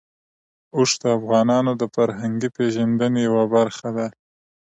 [0.75, 4.07] اوښ د افغانانو د فرهنګي پیژندنې یوه برخه ده.